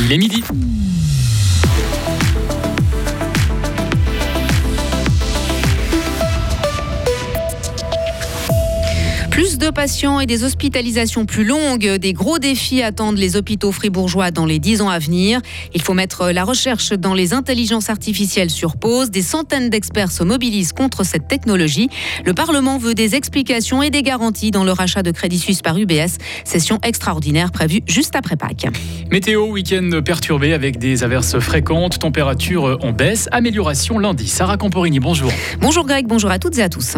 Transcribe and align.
Il 0.00 0.12
est 0.12 0.18
midi. 0.18 0.44
Plus 9.38 9.56
de 9.56 9.70
patients 9.70 10.18
et 10.18 10.26
des 10.26 10.42
hospitalisations 10.42 11.24
plus 11.24 11.44
longues, 11.44 11.88
des 11.88 12.12
gros 12.12 12.40
défis 12.40 12.82
attendent 12.82 13.18
les 13.18 13.36
hôpitaux 13.36 13.70
fribourgeois 13.70 14.32
dans 14.32 14.46
les 14.46 14.58
dix 14.58 14.82
ans 14.82 14.88
à 14.88 14.98
venir. 14.98 15.40
Il 15.74 15.80
faut 15.80 15.94
mettre 15.94 16.32
la 16.32 16.42
recherche 16.42 16.92
dans 16.92 17.14
les 17.14 17.32
intelligences 17.32 17.88
artificielles 17.88 18.50
sur 18.50 18.76
pause. 18.76 19.12
Des 19.12 19.22
centaines 19.22 19.70
d'experts 19.70 20.10
se 20.10 20.24
mobilisent 20.24 20.72
contre 20.72 21.04
cette 21.04 21.28
technologie. 21.28 21.88
Le 22.24 22.34
Parlement 22.34 22.78
veut 22.78 22.94
des 22.94 23.14
explications 23.14 23.80
et 23.80 23.90
des 23.90 24.02
garanties 24.02 24.50
dans 24.50 24.64
le 24.64 24.72
rachat 24.72 25.04
de 25.04 25.12
Crédit 25.12 25.38
Suisse 25.38 25.62
par 25.62 25.78
UBS. 25.78 26.18
Session 26.42 26.80
extraordinaire 26.82 27.52
prévue 27.52 27.82
juste 27.86 28.16
après 28.16 28.34
Pâques. 28.34 28.66
Météo, 29.12 29.46
week-end 29.46 30.00
perturbé 30.04 30.52
avec 30.52 30.80
des 30.80 31.04
averses 31.04 31.38
fréquentes, 31.38 32.00
température 32.00 32.76
en 32.82 32.90
baisse, 32.90 33.28
amélioration 33.30 34.00
lundi. 34.00 34.26
Sarah 34.26 34.56
Camporini, 34.56 34.98
bonjour. 34.98 35.30
Bonjour 35.60 35.86
Greg, 35.86 36.08
bonjour 36.08 36.32
à 36.32 36.40
toutes 36.40 36.58
et 36.58 36.62
à 36.64 36.68
tous. 36.68 36.96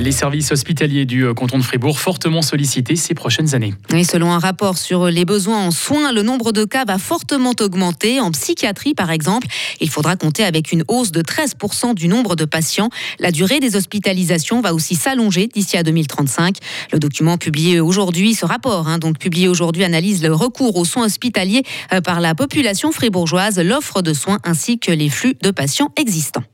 Les 0.00 0.12
services 0.12 0.50
hospitaliers 0.50 1.06
du 1.06 1.32
canton 1.34 1.56
de 1.56 1.62
Fribourg 1.62 2.00
fortement 2.00 2.42
sollicités 2.42 2.96
ces 2.96 3.14
prochaines 3.14 3.54
années. 3.54 3.74
Et 3.94 4.02
selon 4.04 4.32
un 4.32 4.38
rapport 4.38 4.76
sur 4.76 5.06
les 5.06 5.24
besoins 5.24 5.66
en 5.66 5.70
soins, 5.70 6.12
le 6.12 6.22
nombre 6.22 6.52
de 6.52 6.64
cas 6.64 6.84
va 6.84 6.98
fortement 6.98 7.52
augmenter. 7.60 8.20
En 8.20 8.32
psychiatrie, 8.32 8.94
par 8.94 9.10
exemple, 9.10 9.46
il 9.80 9.88
faudra 9.88 10.16
compter 10.16 10.44
avec 10.44 10.72
une 10.72 10.84
hausse 10.88 11.12
de 11.12 11.22
13% 11.22 11.94
du 11.94 12.08
nombre 12.08 12.34
de 12.34 12.44
patients. 12.44 12.90
La 13.20 13.30
durée 13.30 13.60
des 13.60 13.76
hospitalisations 13.76 14.60
va 14.60 14.74
aussi 14.74 14.96
s'allonger 14.96 15.46
d'ici 15.46 15.76
à 15.76 15.82
2035. 15.82 16.56
Le 16.92 16.98
document 16.98 17.38
publié 17.38 17.80
aujourd'hui, 17.80 18.34
ce 18.34 18.44
rapport, 18.44 18.88
hein, 18.88 18.98
donc 18.98 19.18
publié 19.18 19.48
aujourd'hui, 19.48 19.84
analyse 19.84 20.22
le 20.22 20.34
recours 20.34 20.76
aux 20.76 20.84
soins 20.84 21.04
hospitaliers 21.04 21.62
euh, 21.92 22.00
par 22.00 22.20
la 22.20 22.34
population 22.34 22.90
fribourgeoise, 22.90 23.58
l'offre 23.60 24.02
de 24.02 24.12
soins 24.12 24.38
ainsi 24.44 24.78
que 24.78 24.90
les 24.90 25.08
flux 25.08 25.36
de 25.40 25.50
patients 25.50 25.92
existants. 25.96 26.44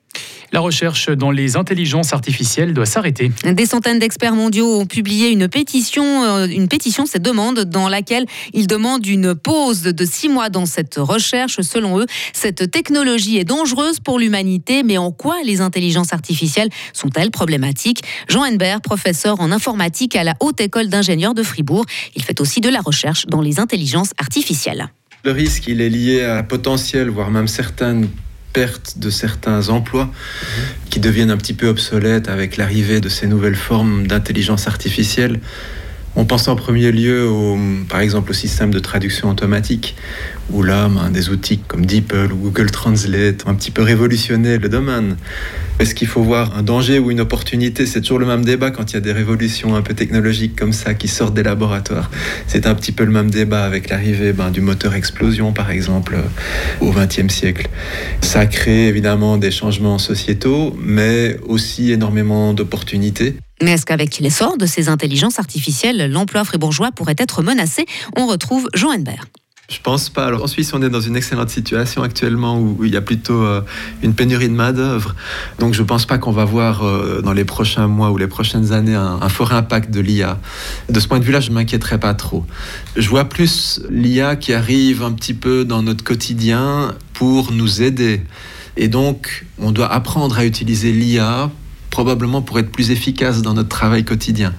La 0.52 0.60
recherche 0.60 1.10
dans 1.10 1.30
les 1.30 1.56
intelligences 1.56 2.12
artificielles 2.12 2.74
doit 2.74 2.86
s'arrêter. 2.86 3.30
Des 3.44 3.66
centaines 3.66 4.00
d'experts 4.00 4.34
mondiaux 4.34 4.80
ont 4.80 4.86
publié 4.86 5.30
une 5.30 5.46
pétition, 5.48 6.24
euh, 6.24 6.46
une 6.46 6.66
pétition, 6.66 7.06
cette 7.06 7.22
demande, 7.22 7.60
dans 7.60 7.88
laquelle 7.88 8.26
ils 8.52 8.66
demandent 8.66 9.06
une 9.06 9.36
pause 9.36 9.82
de 9.82 10.04
six 10.04 10.28
mois 10.28 10.48
dans 10.48 10.66
cette 10.66 10.96
recherche. 10.96 11.60
Selon 11.60 12.00
eux, 12.00 12.06
cette 12.32 12.70
technologie 12.70 13.38
est 13.38 13.44
dangereuse 13.44 14.00
pour 14.00 14.18
l'humanité, 14.18 14.82
mais 14.82 14.98
en 14.98 15.12
quoi 15.12 15.36
les 15.44 15.60
intelligences 15.60 16.12
artificielles 16.12 16.70
sont-elles 16.92 17.30
problématiques? 17.30 18.02
Jean 18.28 18.44
Henbert, 18.44 18.80
professeur 18.80 19.40
en 19.40 19.52
informatique 19.52 20.16
à 20.16 20.24
la 20.24 20.34
Haute 20.40 20.60
École 20.60 20.88
d'ingénieurs 20.88 21.34
de 21.34 21.44
Fribourg, 21.44 21.84
il 22.16 22.24
fait 22.24 22.40
aussi 22.40 22.60
de 22.60 22.68
la 22.68 22.80
recherche 22.80 23.26
dans 23.26 23.40
les 23.40 23.60
intelligences 23.60 24.12
artificielles. 24.18 24.88
Le 25.22 25.32
risque, 25.32 25.68
il 25.68 25.80
est 25.80 25.90
lié 25.90 26.22
à 26.24 26.42
potentiel, 26.42 27.08
voire 27.08 27.30
même 27.30 27.46
certaines 27.46 28.08
perte 28.52 28.98
de 28.98 29.10
certains 29.10 29.68
emplois 29.68 30.10
qui 30.90 31.00
deviennent 31.00 31.30
un 31.30 31.36
petit 31.36 31.54
peu 31.54 31.68
obsolètes 31.68 32.28
avec 32.28 32.56
l'arrivée 32.56 33.00
de 33.00 33.08
ces 33.08 33.26
nouvelles 33.26 33.56
formes 33.56 34.06
d'intelligence 34.06 34.66
artificielle. 34.66 35.40
On 36.16 36.24
pense 36.24 36.48
en 36.48 36.56
premier 36.56 36.90
lieu, 36.90 37.28
au, 37.28 37.56
par 37.88 38.00
exemple, 38.00 38.30
au 38.30 38.34
système 38.34 38.72
de 38.72 38.80
traduction 38.80 39.30
automatique, 39.30 39.94
où 40.50 40.62
là, 40.62 40.90
des 41.12 41.30
outils 41.30 41.58
comme 41.58 41.86
DeepL 41.86 42.32
ou 42.32 42.36
Google 42.36 42.70
Translate 42.70 43.46
ont 43.46 43.50
un 43.50 43.54
petit 43.54 43.70
peu 43.70 43.82
révolutionné 43.82 44.58
le 44.58 44.68
domaine. 44.68 45.16
Est-ce 45.78 45.94
qu'il 45.94 46.08
faut 46.08 46.22
voir 46.22 46.58
un 46.58 46.62
danger 46.62 46.98
ou 46.98 47.12
une 47.12 47.20
opportunité? 47.20 47.86
C'est 47.86 48.00
toujours 48.00 48.18
le 48.18 48.26
même 48.26 48.44
débat 48.44 48.70
quand 48.70 48.90
il 48.90 48.94
y 48.94 48.96
a 48.96 49.00
des 49.00 49.12
révolutions 49.12 49.76
un 49.76 49.82
peu 49.82 49.94
technologiques 49.94 50.56
comme 50.56 50.72
ça 50.72 50.94
qui 50.94 51.06
sortent 51.06 51.34
des 51.34 51.44
laboratoires. 51.44 52.10
C'est 52.48 52.66
un 52.66 52.74
petit 52.74 52.92
peu 52.92 53.04
le 53.04 53.12
même 53.12 53.30
débat 53.30 53.64
avec 53.64 53.88
l'arrivée 53.88 54.32
ben, 54.32 54.50
du 54.50 54.60
moteur 54.60 54.94
explosion, 54.94 55.52
par 55.52 55.70
exemple, 55.70 56.16
euh, 56.16 56.84
au 56.84 56.90
XXe 56.90 57.32
siècle. 57.32 57.68
Ça 58.20 58.46
crée 58.46 58.88
évidemment 58.88 59.38
des 59.38 59.52
changements 59.52 59.98
sociétaux, 59.98 60.76
mais 60.82 61.38
aussi 61.46 61.92
énormément 61.92 62.52
d'opportunités. 62.52 63.36
Mais 63.62 63.72
est-ce 63.72 63.84
qu'avec 63.84 64.18
l'essor 64.18 64.56
de 64.56 64.66
ces 64.66 64.88
intelligences 64.88 65.38
artificielles, 65.38 66.10
l'emploi 66.10 66.44
fribourgeois 66.44 66.92
pourrait 66.92 67.16
être 67.18 67.42
menacé? 67.42 67.84
On 68.16 68.26
retrouve 68.26 68.68
Jean 68.74 68.92
Henbert. 68.92 69.26
Je 69.70 69.78
pense 69.80 70.08
pas. 70.08 70.26
Alors, 70.26 70.42
en 70.42 70.46
Suisse, 70.48 70.72
on 70.74 70.82
est 70.82 70.90
dans 70.90 71.00
une 71.00 71.14
excellente 71.14 71.48
situation 71.48 72.02
actuellement 72.02 72.58
où 72.58 72.84
il 72.84 72.92
y 72.92 72.96
a 72.96 73.00
plutôt 73.00 73.44
euh, 73.44 73.60
une 74.02 74.14
pénurie 74.14 74.48
de 74.48 74.54
main-d'œuvre. 74.54 75.14
Donc, 75.60 75.74
je 75.74 75.82
pense 75.84 76.06
pas 76.06 76.18
qu'on 76.18 76.32
va 76.32 76.44
voir 76.44 76.82
euh, 76.82 77.22
dans 77.22 77.32
les 77.32 77.44
prochains 77.44 77.86
mois 77.86 78.10
ou 78.10 78.18
les 78.18 78.26
prochaines 78.26 78.72
années 78.72 78.96
un, 78.96 79.28
fort 79.28 79.52
impact 79.52 79.92
de 79.92 80.00
l'IA. 80.00 80.40
De 80.88 80.98
ce 80.98 81.06
point 81.06 81.20
de 81.20 81.24
vue-là, 81.24 81.38
je 81.38 81.52
m'inquiéterais 81.52 82.00
pas 82.00 82.14
trop. 82.14 82.44
Je 82.96 83.08
vois 83.08 83.26
plus 83.26 83.80
l'IA 83.90 84.34
qui 84.34 84.52
arrive 84.52 85.04
un 85.04 85.12
petit 85.12 85.34
peu 85.34 85.64
dans 85.64 85.84
notre 85.84 86.02
quotidien 86.02 86.96
pour 87.12 87.52
nous 87.52 87.80
aider. 87.80 88.22
Et 88.76 88.88
donc, 88.88 89.46
on 89.60 89.70
doit 89.70 89.92
apprendre 89.92 90.36
à 90.36 90.44
utiliser 90.44 90.90
l'IA 90.92 91.48
probablement 91.90 92.40
pour 92.42 92.58
être 92.58 92.70
plus 92.70 92.90
efficace 92.90 93.42
dans 93.42 93.54
notre 93.54 93.68
travail 93.68 94.04
quotidien. 94.04 94.54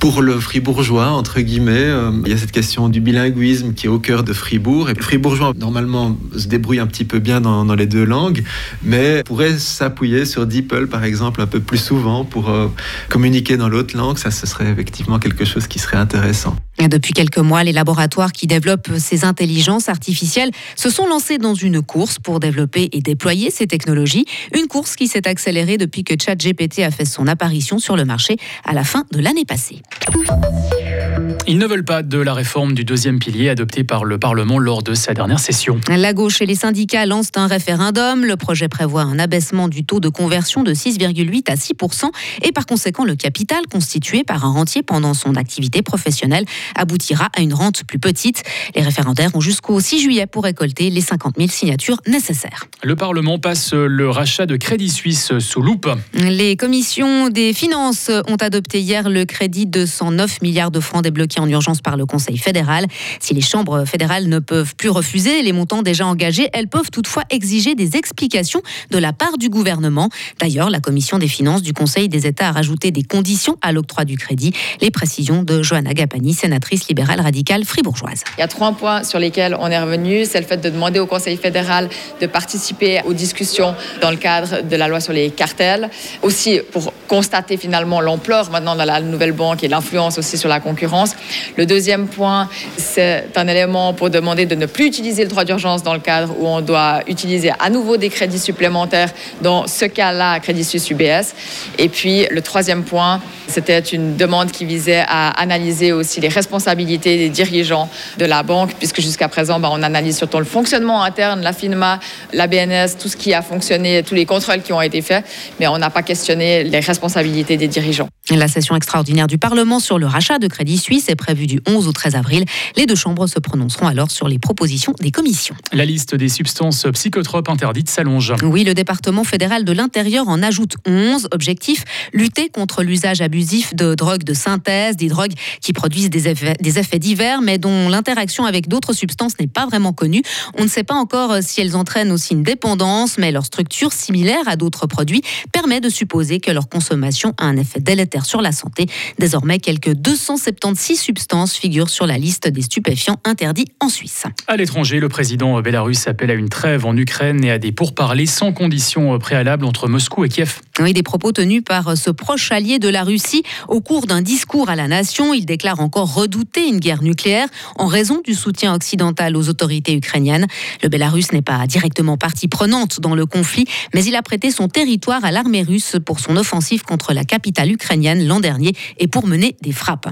Pour 0.00 0.22
le 0.22 0.40
fribourgeois, 0.40 1.10
entre 1.10 1.40
guillemets, 1.42 1.72
euh, 1.74 2.10
il 2.24 2.32
y 2.32 2.34
a 2.34 2.38
cette 2.38 2.52
question 2.52 2.88
du 2.88 3.02
bilinguisme 3.02 3.74
qui 3.74 3.84
est 3.84 3.90
au 3.90 3.98
cœur 3.98 4.24
de 4.24 4.32
Fribourg. 4.32 4.88
Et 4.88 4.94
fribourgeois, 4.94 5.52
normalement, 5.54 6.16
se 6.34 6.46
débrouille 6.46 6.78
un 6.78 6.86
petit 6.86 7.04
peu 7.04 7.18
bien 7.18 7.42
dans, 7.42 7.74
les 7.74 7.84
deux 7.84 8.04
langues, 8.04 8.42
mais 8.82 9.22
pourrait 9.24 9.58
s'appuyer 9.58 10.24
sur 10.24 10.46
DeepL, 10.46 10.86
par 10.86 11.04
exemple, 11.04 11.42
un 11.42 11.46
peu 11.46 11.60
plus 11.60 11.76
souvent 11.76 12.24
pour 12.24 12.48
euh, 12.48 12.68
communiquer 13.10 13.58
dans 13.58 13.68
l'autre 13.68 13.94
langue. 13.94 14.16
Ça, 14.16 14.30
ce 14.30 14.46
serait 14.46 14.70
effectivement 14.70 15.18
quelque 15.18 15.44
chose 15.44 15.66
qui 15.66 15.78
serait 15.78 15.98
intéressant. 15.98 16.56
Depuis 16.88 17.12
quelques 17.12 17.38
mois, 17.38 17.62
les 17.62 17.72
laboratoires 17.72 18.32
qui 18.32 18.46
développent 18.46 18.96
ces 18.96 19.26
intelligences 19.26 19.90
artificielles 19.90 20.50
se 20.76 20.88
sont 20.88 21.06
lancés 21.06 21.36
dans 21.36 21.52
une 21.52 21.82
course 21.82 22.18
pour 22.18 22.40
développer 22.40 22.88
et 22.92 23.02
déployer 23.02 23.50
ces 23.50 23.66
technologies. 23.66 24.24
Une 24.56 24.66
course 24.66 24.96
qui 24.96 25.06
s'est 25.06 25.28
accélérée 25.28 25.76
depuis 25.76 26.04
que 26.04 26.14
ChatGPT 26.18 26.78
a 26.78 26.90
fait 26.90 27.04
son 27.04 27.26
apparition 27.26 27.78
sur 27.78 27.96
le 27.96 28.06
marché 28.06 28.38
à 28.64 28.72
la 28.72 28.84
fin 28.84 29.04
de 29.12 29.20
l'année 29.20 29.44
passée. 29.44 29.82
Thank 29.90 30.80
you. 30.80 30.99
Ils 31.46 31.58
ne 31.58 31.66
veulent 31.66 31.84
pas 31.84 32.02
de 32.02 32.18
la 32.18 32.32
réforme 32.32 32.74
du 32.74 32.84
deuxième 32.84 33.18
pilier 33.18 33.48
adoptée 33.48 33.82
par 33.82 34.04
le 34.04 34.18
Parlement 34.18 34.58
lors 34.58 34.82
de 34.82 34.94
sa 34.94 35.14
dernière 35.14 35.40
session. 35.40 35.80
La 35.88 36.12
gauche 36.12 36.40
et 36.40 36.46
les 36.46 36.54
syndicats 36.54 37.06
lancent 37.06 37.32
un 37.34 37.46
référendum. 37.46 38.24
Le 38.24 38.36
projet 38.36 38.68
prévoit 38.68 39.02
un 39.02 39.18
abaissement 39.18 39.68
du 39.68 39.84
taux 39.84 40.00
de 40.00 40.08
conversion 40.08 40.62
de 40.62 40.72
6,8 40.72 41.50
à 41.50 41.56
6% 41.56 42.10
et 42.42 42.52
par 42.52 42.66
conséquent 42.66 43.04
le 43.04 43.16
capital 43.16 43.66
constitué 43.70 44.22
par 44.22 44.44
un 44.44 44.52
rentier 44.52 44.82
pendant 44.82 45.14
son 45.14 45.34
activité 45.34 45.82
professionnelle 45.82 46.44
aboutira 46.76 47.28
à 47.36 47.40
une 47.40 47.54
rente 47.54 47.84
plus 47.84 47.98
petite. 47.98 48.42
Les 48.74 48.82
référendaires 48.82 49.34
ont 49.34 49.40
jusqu'au 49.40 49.80
6 49.80 50.00
juillet 50.00 50.26
pour 50.26 50.44
récolter 50.44 50.90
les 50.90 51.00
50 51.00 51.34
000 51.36 51.48
signatures 51.48 52.00
nécessaires. 52.06 52.66
Le 52.82 52.96
Parlement 52.96 53.38
passe 53.38 53.72
le 53.72 54.08
rachat 54.08 54.46
de 54.46 54.56
Crédit 54.56 54.90
Suisse 54.90 55.32
sous 55.38 55.62
loupe. 55.62 55.88
Les 56.14 56.56
commissions 56.56 57.28
des 57.28 57.52
finances 57.52 58.10
ont 58.28 58.36
adopté 58.36 58.80
hier 58.80 59.08
le 59.08 59.24
crédit 59.24 59.66
de 59.66 59.86
109 59.86 60.42
milliards 60.42 60.70
de 60.70 60.80
francs 60.80 61.02
débloqués 61.10 61.40
en 61.40 61.48
urgence 61.48 61.80
par 61.80 61.96
le 61.96 62.06
Conseil 62.06 62.38
fédéral. 62.38 62.86
Si 63.18 63.34
les 63.34 63.40
chambres 63.40 63.84
fédérales 63.84 64.28
ne 64.28 64.38
peuvent 64.38 64.76
plus 64.76 64.88
refuser 64.88 65.42
les 65.42 65.52
montants 65.52 65.82
déjà 65.82 66.06
engagés, 66.06 66.48
elles 66.52 66.68
peuvent 66.68 66.90
toutefois 66.90 67.24
exiger 67.30 67.74
des 67.74 67.96
explications 67.96 68.62
de 68.90 68.98
la 68.98 69.12
part 69.12 69.36
du 69.38 69.48
gouvernement. 69.48 70.08
D'ailleurs, 70.38 70.70
la 70.70 70.78
commission 70.78 71.18
des 71.18 71.26
finances 71.26 71.62
du 71.62 71.72
Conseil 71.72 72.08
des 72.08 72.26
États 72.26 72.48
a 72.48 72.52
rajouté 72.52 72.92
des 72.92 73.02
conditions 73.02 73.56
à 73.60 73.72
l'octroi 73.72 74.04
du 74.04 74.16
crédit. 74.16 74.52
Les 74.80 74.90
précisions 74.90 75.42
de 75.42 75.62
Johanna 75.62 75.94
Gapani, 75.94 76.32
sénatrice 76.32 76.86
libérale 76.88 77.20
radicale 77.20 77.64
fribourgeoise. 77.64 78.22
Il 78.38 78.40
y 78.40 78.44
a 78.44 78.48
trois 78.48 78.72
points 78.72 79.02
sur 79.02 79.18
lesquels 79.18 79.56
on 79.58 79.66
est 79.66 79.80
revenu. 79.80 80.24
C'est 80.24 80.40
le 80.40 80.46
fait 80.46 80.58
de 80.58 80.70
demander 80.70 81.00
au 81.00 81.06
Conseil 81.06 81.36
fédéral 81.36 81.88
de 82.20 82.26
participer 82.26 83.00
aux 83.04 83.14
discussions 83.14 83.74
dans 84.00 84.10
le 84.10 84.16
cadre 84.16 84.62
de 84.62 84.76
la 84.76 84.86
loi 84.86 85.00
sur 85.00 85.12
les 85.12 85.30
cartels. 85.30 85.90
Aussi 86.22 86.60
pour 86.70 86.92
constater 87.10 87.56
finalement 87.56 88.00
l'ampleur 88.00 88.48
maintenant 88.52 88.76
de 88.76 88.84
la 88.84 89.00
nouvelle 89.00 89.32
banque 89.32 89.64
et 89.64 89.68
l'influence 89.68 90.16
aussi 90.16 90.38
sur 90.38 90.48
la 90.48 90.60
concurrence. 90.60 91.16
Le 91.56 91.66
deuxième 91.66 92.06
point, 92.06 92.48
c'est 92.76 93.24
un 93.34 93.48
élément 93.48 93.92
pour 93.94 94.10
demander 94.10 94.46
de 94.46 94.54
ne 94.54 94.66
plus 94.66 94.86
utiliser 94.86 95.24
le 95.24 95.28
droit 95.28 95.42
d'urgence 95.42 95.82
dans 95.82 95.92
le 95.92 95.98
cadre 95.98 96.32
où 96.38 96.46
on 96.46 96.60
doit 96.60 97.00
utiliser 97.08 97.50
à 97.58 97.68
nouveau 97.68 97.96
des 97.96 98.10
crédits 98.10 98.38
supplémentaires, 98.38 99.10
dans 99.42 99.66
ce 99.66 99.86
cas-là, 99.86 100.38
Crédit 100.38 100.62
Suisse 100.62 100.88
UBS. 100.88 101.34
Et 101.78 101.88
puis, 101.88 102.28
le 102.30 102.42
troisième 102.42 102.84
point, 102.84 103.20
c'était 103.48 103.80
une 103.80 104.16
demande 104.16 104.52
qui 104.52 104.64
visait 104.64 105.02
à 105.08 105.30
analyser 105.30 105.90
aussi 105.90 106.20
les 106.20 106.28
responsabilités 106.28 107.18
des 107.18 107.28
dirigeants 107.28 107.88
de 108.18 108.24
la 108.24 108.44
banque, 108.44 108.74
puisque 108.78 109.00
jusqu'à 109.00 109.26
présent, 109.26 109.58
bah, 109.58 109.70
on 109.72 109.82
analyse 109.82 110.16
surtout 110.16 110.38
le 110.38 110.44
fonctionnement 110.44 111.02
interne, 111.02 111.40
la 111.40 111.52
FINMA, 111.52 111.98
la 112.32 112.46
BNS, 112.46 112.90
tout 113.00 113.08
ce 113.08 113.16
qui 113.16 113.34
a 113.34 113.42
fonctionné, 113.42 114.04
tous 114.04 114.14
les 114.14 114.26
contrôles 114.26 114.62
qui 114.62 114.72
ont 114.72 114.80
été 114.80 115.02
faits, 115.02 115.24
mais 115.58 115.66
on 115.66 115.76
n'a 115.76 115.90
pas 115.90 116.02
questionné 116.02 116.62
les 116.62 116.78
responsabilités 116.78 116.99
responsabilité 117.00 117.56
des 117.56 117.66
dirigeants. 117.66 118.10
La 118.30 118.46
session 118.46 118.76
extraordinaire 118.76 119.26
du 119.26 119.38
Parlement 119.38 119.80
sur 119.80 119.98
le 119.98 120.06
rachat 120.06 120.38
de 120.38 120.46
Crédit 120.48 120.76
Suisse 120.76 121.08
est 121.08 121.16
prévue 121.16 121.46
du 121.46 121.58
11 121.66 121.88
au 121.88 121.92
13 121.92 122.14
avril. 122.14 122.44
Les 122.76 122.84
deux 122.84 122.94
chambres 122.94 123.26
se 123.26 123.38
prononceront 123.38 123.86
alors 123.86 124.10
sur 124.10 124.28
les 124.28 124.38
propositions 124.38 124.92
des 125.00 125.10
commissions. 125.10 125.54
La 125.72 125.86
liste 125.86 126.14
des 126.14 126.28
substances 126.28 126.86
psychotropes 126.92 127.48
interdites 127.48 127.88
s'allonge. 127.88 128.34
Oui, 128.42 128.64
le 128.64 128.74
département 128.74 129.24
fédéral 129.24 129.64
de 129.64 129.72
l'Intérieur 129.72 130.28
en 130.28 130.42
ajoute 130.42 130.74
11. 130.86 131.28
Objectif 131.32 131.84
lutter 132.12 132.50
contre 132.50 132.82
l'usage 132.82 133.22
abusif 133.22 133.74
de 133.74 133.94
drogues 133.94 134.24
de 134.24 134.34
synthèse, 134.34 134.96
des 134.96 135.08
drogues 135.08 135.32
qui 135.62 135.72
produisent 135.72 136.10
des 136.10 136.28
effets, 136.28 136.54
des 136.60 136.78
effets 136.78 136.98
divers, 136.98 137.40
mais 137.40 137.56
dont 137.56 137.88
l'interaction 137.88 138.44
avec 138.44 138.68
d'autres 138.68 138.92
substances 138.92 139.38
n'est 139.40 139.46
pas 139.46 139.64
vraiment 139.64 139.94
connue. 139.94 140.22
On 140.58 140.64
ne 140.64 140.68
sait 140.68 140.84
pas 140.84 140.96
encore 140.96 141.38
si 141.40 141.62
elles 141.62 141.76
entraînent 141.76 142.12
aussi 142.12 142.34
une 142.34 142.42
dépendance, 142.42 143.16
mais 143.16 143.32
leur 143.32 143.46
structure, 143.46 143.94
similaire 143.94 144.46
à 144.46 144.56
d'autres 144.56 144.86
produits, 144.86 145.22
permet 145.50 145.80
de 145.80 145.88
supposer 145.88 146.40
que 146.40 146.50
leur 146.50 146.68
consommation 146.68 146.89
a 146.92 147.44
un 147.44 147.56
effet 147.56 147.80
délétère 147.80 148.24
sur 148.24 148.40
la 148.40 148.52
santé. 148.52 148.86
Désormais, 149.18 149.58
quelques 149.58 149.94
276 149.94 150.98
substances 150.98 151.54
figurent 151.54 151.90
sur 151.90 152.06
la 152.06 152.18
liste 152.18 152.48
des 152.48 152.62
stupéfiants 152.62 153.18
interdits 153.24 153.66
en 153.80 153.88
Suisse. 153.88 154.24
À 154.46 154.56
l'étranger, 154.56 155.00
le 155.00 155.08
président 155.08 155.60
bélarus 155.60 156.06
appelle 156.06 156.30
à 156.30 156.34
une 156.34 156.48
trêve 156.48 156.86
en 156.86 156.96
Ukraine 156.96 157.44
et 157.44 157.50
à 157.50 157.58
des 157.58 157.72
pourparlers 157.72 158.26
sans 158.26 158.52
conditions 158.52 159.18
préalables 159.18 159.64
entre 159.64 159.88
Moscou 159.88 160.24
et 160.24 160.28
Kiev. 160.28 160.60
Oui, 160.80 160.92
des 160.92 161.02
propos 161.02 161.32
tenus 161.32 161.62
par 161.64 161.96
ce 161.96 162.10
proche 162.10 162.52
allié 162.52 162.78
de 162.78 162.88
la 162.88 163.04
Russie 163.04 163.42
au 163.68 163.80
cours 163.80 164.06
d'un 164.06 164.22
discours 164.22 164.70
à 164.70 164.76
la 164.76 164.88
nation. 164.88 165.34
Il 165.34 165.46
déclare 165.46 165.80
encore 165.80 166.14
redouter 166.14 166.68
une 166.68 166.78
guerre 166.78 167.02
nucléaire 167.02 167.48
en 167.76 167.86
raison 167.86 168.20
du 168.24 168.34
soutien 168.34 168.74
occidental 168.74 169.36
aux 169.36 169.48
autorités 169.48 169.94
ukrainiennes. 169.94 170.46
Le 170.82 170.88
Bélarus 170.88 171.32
n'est 171.32 171.42
pas 171.42 171.66
directement 171.66 172.16
partie 172.16 172.48
prenante 172.48 173.00
dans 173.00 173.14
le 173.14 173.26
conflit, 173.26 173.66
mais 173.94 174.04
il 174.04 174.16
a 174.16 174.22
prêté 174.22 174.50
son 174.50 174.68
territoire 174.68 175.24
à 175.24 175.30
l'armée 175.30 175.62
russe 175.62 175.96
pour 176.04 176.20
son 176.20 176.36
offensive 176.36 176.79
contre 176.82 177.12
la 177.12 177.24
capitale 177.24 177.72
ukrainienne 177.72 178.26
l'an 178.26 178.40
dernier 178.40 178.72
et 178.98 179.08
pour 179.08 179.26
mener 179.26 179.56
des 179.62 179.72
frappes. 179.72 180.08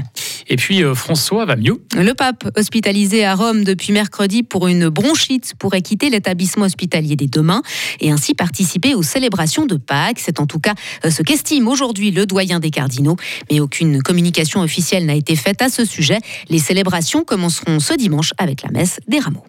Et 0.49 0.57
puis 0.57 0.83
euh, 0.83 0.95
François 0.95 1.45
va 1.45 1.57
mieux. 1.57 1.83
Le 1.97 2.13
pape, 2.15 2.51
hospitalisé 2.57 3.25
à 3.25 3.35
Rome 3.35 3.65
depuis 3.65 3.93
mercredi 3.93 4.43
pour 4.43 4.67
une 4.69 4.89
bronchite, 4.89 5.55
pourrait 5.59 5.83
quitter 5.83 6.11
l'établissement 6.11 6.65
hospitalier 6.65 7.17
des 7.17 7.27
demain 7.27 7.63
et 8.01 8.11
ainsi 8.11 8.35
participer 8.35 8.95
aux 8.95 9.03
célébrations 9.03 9.67
de 9.67 9.77
Pâques. 9.77 10.21
C'est 10.21 10.41
en 10.41 10.47
tout 10.47 10.61
cas 10.61 10.75
euh, 11.05 11.11
ce 11.11 11.23
qu'estime 11.23 11.69
aujourd'hui 11.69 12.11
le 12.11 12.27
doyen 12.27 12.61
des 12.61 12.71
cardinaux. 12.71 13.17
Mais 13.51 13.61
aucune 13.61 14.03
communication 14.03 14.61
officielle 14.61 15.07
n'a 15.07 15.15
été 15.15 15.37
faite 15.37 15.63
à 15.63 15.69
ce 15.69 15.85
sujet. 15.85 16.19
Les 16.49 16.59
célébrations 16.59 17.25
commenceront 17.25 17.81
ce 17.81 17.95
dimanche 17.95 18.33
avec 18.39 18.63
la 18.63 18.71
messe 18.71 19.01
des 19.09 19.19
rameaux. 19.19 19.45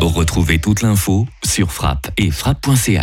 Retrouvez 0.00 0.58
toute 0.58 0.82
l'info 0.82 1.26
sur 1.44 1.72
frappe 1.72 2.10
et 2.18 2.30
frappe.ch. 2.30 3.00